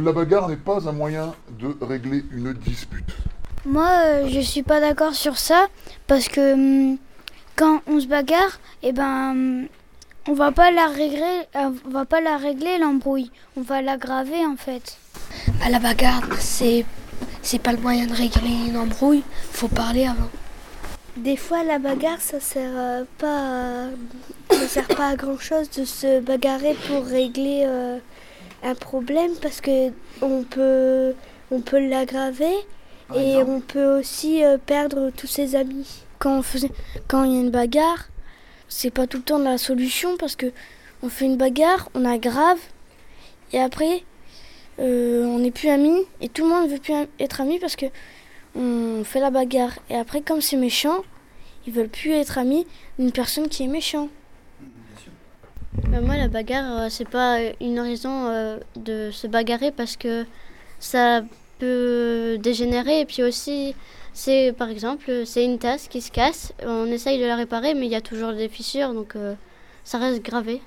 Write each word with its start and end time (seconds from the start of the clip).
bagarre 0.00 0.48
n'est 0.48 0.56
pas 0.56 0.88
un 0.88 0.92
moyen 0.92 1.34
de 1.58 1.76
régler 1.82 2.24
une 2.32 2.52
dispute. 2.54 3.04
Moi, 3.66 3.88
euh, 4.04 4.28
je 4.28 4.40
suis 4.40 4.62
pas 4.62 4.80
d'accord 4.80 5.14
sur 5.14 5.36
ça 5.38 5.66
parce 6.06 6.28
que 6.28 6.54
hum, 6.54 6.96
quand 7.56 7.82
on 7.86 8.00
se 8.00 8.06
bagarre, 8.06 8.58
eh 8.82 8.92
ben, 8.92 9.30
hum, 9.32 9.66
on 10.28 10.32
va 10.34 10.50
pas 10.52 10.70
la 10.70 10.86
régler, 10.86 11.46
euh, 11.56 11.70
on 11.86 11.90
va 11.90 12.04
pas 12.04 12.20
la 12.20 12.36
régler 12.36 12.78
l'embrouille. 12.78 13.30
On 13.56 13.62
va 13.62 13.82
l'aggraver 13.82 14.44
en 14.46 14.56
fait. 14.56 14.96
Bah, 15.58 15.68
la 15.70 15.78
bagarre, 15.78 16.22
c'est 16.38 16.84
c'est 17.42 17.58
pas 17.58 17.72
le 17.72 17.78
moyen 17.78 18.06
de 18.06 18.14
régler 18.14 18.50
une 18.68 18.76
embrouille. 18.76 19.22
Faut 19.52 19.68
parler 19.68 20.06
avant. 20.06 20.28
Des 21.16 21.36
fois, 21.36 21.64
la 21.64 21.78
bagarre, 21.78 22.20
ça 22.20 22.40
sert 22.40 22.70
euh, 22.74 23.04
pas, 23.18 23.88
à- 24.48 24.54
ça 24.54 24.68
sert 24.68 24.86
pas 24.88 25.08
à 25.08 25.16
grand 25.16 25.38
chose 25.38 25.68
de 25.70 25.84
se 25.84 26.20
bagarrer 26.20 26.74
pour 26.86 27.04
régler 27.04 27.64
euh, 27.66 27.98
un 28.62 28.74
problème 28.74 29.32
parce 29.40 29.60
que 29.60 29.90
on 30.22 30.42
peut, 30.42 31.14
on 31.50 31.60
peut 31.60 31.78
l'aggraver 31.78 32.54
et 33.14 33.36
on 33.36 33.60
peut 33.60 33.98
aussi 33.98 34.44
euh, 34.44 34.58
perdre 34.58 35.10
tous 35.16 35.26
ses 35.26 35.56
amis. 35.56 36.04
Quand 36.18 36.38
on 36.38 36.42
faisait, 36.42 36.70
quand 37.08 37.24
il 37.24 37.32
y 37.32 37.36
a 37.36 37.40
une 37.40 37.50
bagarre, 37.50 38.08
c'est 38.68 38.90
pas 38.90 39.06
tout 39.06 39.18
le 39.18 39.22
temps 39.22 39.38
la 39.38 39.58
solution 39.58 40.16
parce 40.16 40.36
que 40.36 40.52
on 41.02 41.08
fait 41.08 41.24
une 41.24 41.36
bagarre, 41.36 41.88
on 41.94 42.04
aggrave 42.04 42.58
et 43.52 43.60
après 43.60 44.04
euh, 44.78 45.24
on 45.24 45.38
n'est 45.38 45.50
plus 45.50 45.68
amis 45.68 46.04
et 46.20 46.28
tout 46.28 46.44
le 46.44 46.50
monde 46.50 46.70
veut 46.70 46.78
plus 46.78 46.94
être 47.18 47.40
amis 47.40 47.58
parce 47.58 47.76
que 47.76 47.86
on 48.54 49.02
fait 49.04 49.20
la 49.20 49.30
bagarre 49.30 49.78
et 49.88 49.96
après 49.96 50.20
comme 50.20 50.40
c'est 50.40 50.56
méchant, 50.56 51.02
ils 51.66 51.72
veulent 51.72 51.88
plus 51.88 52.12
être 52.12 52.38
amis 52.38 52.66
d'une 52.98 53.12
personne 53.12 53.48
qui 53.48 53.64
est 53.64 53.68
méchant. 53.68 54.08
Euh, 55.92 56.00
moi, 56.02 56.16
la 56.16 56.28
bagarre, 56.28 56.82
euh, 56.82 56.86
c'est 56.88 57.08
pas 57.08 57.38
une 57.60 57.80
raison 57.80 58.26
euh, 58.26 58.58
de 58.76 59.10
se 59.10 59.26
bagarrer 59.26 59.72
parce 59.72 59.96
que 59.96 60.24
ça 60.78 61.22
peut 61.58 62.38
dégénérer. 62.40 63.00
Et 63.00 63.06
puis 63.06 63.22
aussi, 63.22 63.74
c'est 64.12 64.52
par 64.56 64.68
exemple, 64.68 65.10
c'est 65.26 65.44
une 65.44 65.58
tasse 65.58 65.88
qui 65.88 66.00
se 66.00 66.10
casse. 66.12 66.52
On 66.64 66.86
essaye 66.86 67.20
de 67.20 67.26
la 67.26 67.36
réparer, 67.36 67.74
mais 67.74 67.86
il 67.86 67.92
y 67.92 67.96
a 67.96 68.00
toujours 68.00 68.32
des 68.32 68.48
fissures, 68.48 68.94
donc 68.94 69.16
euh, 69.16 69.34
ça 69.84 69.98
reste 69.98 70.22
gravé. 70.22 70.62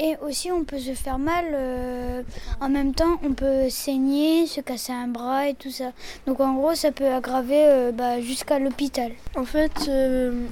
Et 0.00 0.16
aussi, 0.22 0.50
on 0.52 0.64
peut 0.64 0.78
se 0.78 0.92
faire 0.92 1.18
mal. 1.18 1.44
euh, 1.52 2.22
en 2.60 2.68
même 2.68 2.94
temps, 2.94 3.20
on 3.24 3.32
peut 3.32 3.68
saigner, 3.68 4.46
se 4.46 4.60
casser 4.60 4.92
un 4.92 5.08
bras 5.08 5.48
et 5.48 5.54
tout 5.54 5.70
ça. 5.70 5.92
Donc 6.26 6.40
en 6.40 6.54
gros, 6.54 6.74
ça 6.74 6.92
peut 6.92 7.06
aggraver 7.06 7.64
euh, 7.66 7.92
bah, 7.92 8.20
jusqu'à 8.20 8.58
l'hôpital. 8.58 9.12
En 9.36 9.44
fait, 9.44 9.72
euh, 9.88 10.46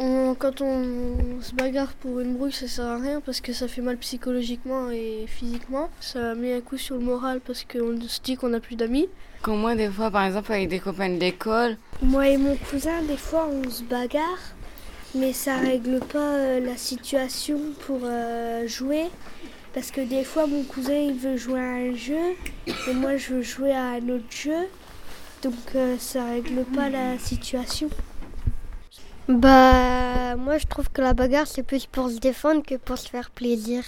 on- 0.00 0.34
quand 0.34 0.60
on 0.60 1.40
se 1.40 1.54
bagarre 1.54 1.92
pour 1.92 2.20
une 2.20 2.34
brouille, 2.34 2.52
ça 2.52 2.66
sert 2.66 2.86
à 2.86 2.96
rien 2.98 3.20
parce 3.20 3.40
que 3.40 3.52
ça 3.52 3.68
fait 3.68 3.82
mal 3.82 3.96
psychologiquement 3.98 4.90
et 4.90 5.26
physiquement. 5.28 5.88
Ça 6.00 6.34
met 6.34 6.54
un 6.54 6.60
coup 6.60 6.78
sur 6.78 6.96
le 6.96 7.02
moral 7.02 7.40
parce 7.46 7.64
qu'on 7.64 8.00
se 8.00 8.20
dit 8.20 8.36
qu'on 8.36 8.48
n'a 8.48 8.60
plus 8.60 8.76
d'amis. 8.76 9.08
Quand 9.42 9.56
moi, 9.56 9.74
des 9.74 9.88
fois, 9.88 10.10
par 10.10 10.24
exemple, 10.24 10.52
avec 10.52 10.68
des 10.68 10.80
copains 10.80 11.08
d'école, 11.10 11.76
Moi 12.02 12.28
et 12.28 12.36
mon 12.36 12.56
cousin, 12.56 13.02
des 13.02 13.16
fois, 13.16 13.48
on 13.50 13.68
se 13.70 13.82
bagarre, 13.82 14.40
mais 15.14 15.32
ça 15.32 15.56
règle 15.56 16.00
pas 16.00 16.34
euh, 16.34 16.60
la 16.60 16.76
situation 16.76 17.58
pour 17.86 18.00
euh, 18.04 18.66
jouer. 18.66 19.04
Parce 19.72 19.90
que 19.92 20.00
des 20.00 20.24
fois, 20.24 20.46
mon 20.46 20.64
cousin, 20.64 20.94
il 20.96 21.14
veut 21.14 21.36
jouer 21.36 21.60
à 21.60 21.74
un 21.74 21.94
jeu, 21.94 22.34
et 22.66 22.92
moi, 22.92 23.16
je 23.16 23.34
veux 23.34 23.42
jouer 23.42 23.72
à 23.72 23.90
un 23.92 24.08
autre 24.08 24.24
jeu. 24.30 24.66
Donc, 25.42 25.54
euh, 25.76 25.96
ça 25.98 26.24
règle 26.24 26.64
pas 26.74 26.88
la 26.90 27.18
situation. 27.18 27.88
Bah, 29.30 30.34
moi 30.36 30.58
je 30.58 30.66
trouve 30.66 30.90
que 30.90 31.00
la 31.00 31.14
bagarre 31.14 31.46
c'est 31.46 31.62
plus 31.62 31.86
pour 31.86 32.10
se 32.10 32.18
défendre 32.18 32.62
que 32.64 32.74
pour 32.74 32.98
se 32.98 33.08
faire 33.08 33.30
plaisir. 33.30 33.84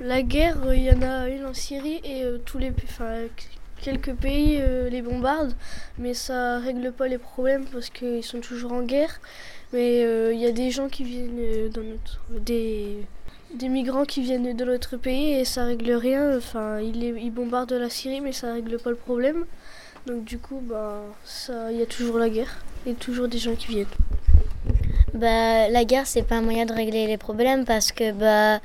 La 0.00 0.22
guerre, 0.22 0.56
euh, 0.66 0.74
il 0.74 0.82
y 0.82 0.90
en 0.90 1.02
a 1.02 1.28
une 1.28 1.44
en 1.46 1.54
Syrie 1.54 2.00
et 2.04 2.24
euh, 2.24 2.38
tous 2.44 2.58
les, 2.58 2.72
quelques 3.80 4.14
pays 4.14 4.58
euh, 4.60 4.88
les 4.88 5.02
bombardent, 5.02 5.54
mais 5.98 6.14
ça 6.14 6.58
règle 6.58 6.92
pas 6.92 7.08
les 7.08 7.18
problèmes 7.18 7.66
parce 7.66 7.90
qu'ils 7.90 8.24
sont 8.24 8.40
toujours 8.40 8.72
en 8.72 8.82
guerre. 8.82 9.20
Mais 9.72 10.04
euh, 10.04 10.32
il 10.32 10.40
y 10.40 10.46
a 10.46 10.52
des 10.52 10.70
gens 10.70 10.88
qui 10.88 11.04
viennent 11.04 11.38
euh, 11.38 11.68
dans 11.68 11.82
notre, 11.82 12.20
des, 12.40 13.06
migrants 13.62 14.04
qui 14.04 14.22
viennent 14.22 14.56
de 14.56 14.64
notre 14.64 14.96
pays 14.96 15.34
et 15.34 15.44
ça 15.44 15.64
règle 15.64 15.92
rien. 15.92 16.36
Enfin, 16.36 16.80
ils, 16.80 17.02
ils 17.02 17.30
bombardent 17.30 17.72
la 17.72 17.90
Syrie, 17.90 18.20
mais 18.20 18.32
ça 18.32 18.52
règle 18.52 18.78
pas 18.78 18.90
le 18.90 18.96
problème. 18.96 19.44
Donc 20.06 20.24
du 20.24 20.38
coup, 20.38 20.60
bah, 20.62 21.02
ça, 21.24 21.70
il 21.70 21.78
y 21.78 21.82
a 21.82 21.86
toujours 21.86 22.18
la 22.18 22.28
guerre 22.28 22.58
et 22.86 22.94
toujours 22.94 23.28
des 23.28 23.38
gens 23.38 23.54
qui 23.54 23.68
viennent. 23.68 23.86
Bah, 25.14 25.68
la 25.68 25.84
guerre, 25.84 26.06
c'est 26.06 26.22
pas 26.22 26.36
un 26.36 26.42
moyen 26.42 26.66
de 26.66 26.72
régler 26.72 27.06
les 27.06 27.16
problèmes 27.16 27.64
parce 27.64 27.92
que 27.92 28.12
bah, 28.12 28.60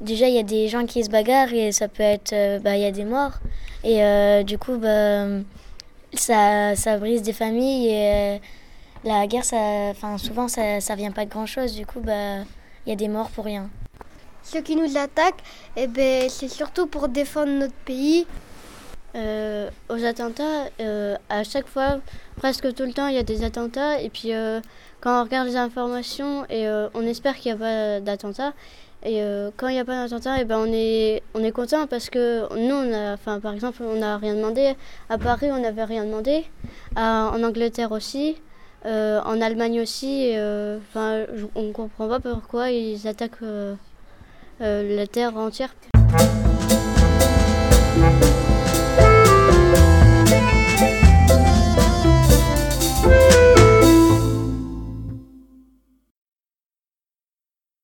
déjà, 0.00 0.28
il 0.28 0.34
y 0.34 0.38
a 0.38 0.42
des 0.42 0.68
gens 0.68 0.84
qui 0.86 1.02
se 1.02 1.10
bagarrent 1.10 1.52
et 1.52 1.72
ça 1.72 1.88
peut 1.88 2.02
être. 2.02 2.32
euh, 2.32 2.58
bah, 2.58 2.76
il 2.76 2.82
y 2.82 2.86
a 2.86 2.90
des 2.90 3.04
morts. 3.04 3.32
Et 3.82 4.02
euh, 4.04 4.42
du 4.42 4.58
coup, 4.58 4.76
bah, 4.76 5.26
ça, 6.12 6.76
ça 6.76 6.98
brise 6.98 7.22
des 7.22 7.32
familles 7.32 7.88
et 7.88 8.12
euh, 8.14 8.38
la 9.04 9.26
guerre, 9.26 9.44
ça, 9.44 9.92
souvent, 10.18 10.48
ça, 10.48 10.80
ça 10.80 10.94
vient 10.94 11.12
pas 11.12 11.24
de 11.24 11.30
grand 11.30 11.46
chose. 11.46 11.74
Du 11.74 11.86
coup, 11.86 12.00
bah, 12.00 12.38
il 12.84 12.90
y 12.90 12.92
a 12.92 12.96
des 12.96 13.08
morts 13.08 13.30
pour 13.30 13.44
rien. 13.44 13.68
Ceux 14.42 14.60
qui 14.60 14.76
nous 14.76 14.96
attaquent, 14.96 15.42
eh 15.76 15.88
ben, 15.88 16.28
c'est 16.28 16.48
surtout 16.48 16.86
pour 16.86 17.08
défendre 17.08 17.50
notre 17.52 17.74
pays. 17.84 18.26
Euh, 19.14 19.70
aux 19.88 20.04
attentats, 20.04 20.66
euh, 20.80 21.16
à 21.30 21.42
chaque 21.42 21.68
fois, 21.68 22.00
presque 22.36 22.74
tout 22.74 22.82
le 22.82 22.92
temps, 22.92 23.08
il 23.08 23.14
y 23.14 23.18
a 23.18 23.22
des 23.22 23.44
attentats. 23.44 24.00
Et 24.00 24.10
puis, 24.10 24.34
euh, 24.34 24.60
quand 25.00 25.20
on 25.20 25.24
regarde 25.24 25.48
les 25.48 25.56
informations, 25.56 26.44
et 26.50 26.68
on 26.94 27.02
espère 27.02 27.36
qu'il 27.36 27.54
n'y 27.54 27.62
a 27.62 27.64
pas 27.64 28.00
d'attentat. 28.00 28.52
Et 29.04 29.22
quand 29.56 29.68
il 29.68 29.74
n'y 29.74 29.80
a 29.80 29.84
pas 29.84 30.02
d'attentat, 30.02 30.42
ben 30.44 30.58
on 30.58 30.72
est, 30.72 31.22
on 31.34 31.44
est 31.44 31.52
content 31.52 31.86
parce 31.86 32.10
que 32.10 32.52
nous, 32.56 32.74
on 32.74 32.92
a, 32.92 33.16
par 33.16 33.54
exemple, 33.54 33.82
on 33.84 34.00
n'a 34.00 34.16
rien 34.16 34.34
demandé. 34.34 34.74
À 35.08 35.16
Paris, 35.16 35.48
on 35.52 35.60
n'avait 35.60 35.84
rien 35.84 36.04
demandé. 36.04 36.44
En 36.96 37.42
Angleterre 37.44 37.92
aussi. 37.92 38.36
En 38.84 39.40
Allemagne 39.40 39.80
aussi. 39.80 40.32
Enfin, 40.32 41.24
on 41.54 41.62
ne 41.62 41.72
comprend 41.72 42.08
pas 42.08 42.18
pourquoi 42.18 42.70
ils 42.70 43.06
attaquent 43.06 43.44
la 44.58 45.06
terre 45.06 45.36
entière. 45.36 45.72